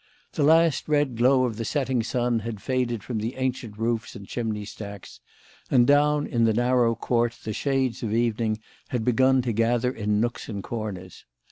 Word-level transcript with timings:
The 0.33 0.41
last 0.43 0.87
red 0.87 1.15
glow 1.15 1.45
of 1.45 1.57
the 1.57 1.63
setting 1.63 2.01
sun 2.01 2.39
had 2.39 2.59
faded 2.59 3.03
from 3.03 3.19
the 3.19 3.35
ancient 3.35 3.77
roofs 3.77 4.15
and 4.15 4.27
chimney 4.27 4.65
stacks, 4.65 5.19
and 5.69 5.85
down 5.85 6.25
in 6.25 6.43
the 6.43 6.55
narrow 6.55 6.95
court 6.95 7.37
the 7.43 7.53
shades 7.53 8.01
of 8.01 8.11
evening 8.11 8.59
had 8.87 9.05
begun 9.05 9.43
to 9.43 9.53
gather 9.53 9.91
in 9.91 10.19
nooks 10.19 10.49
and 10.49 10.63
corners. 10.63 11.25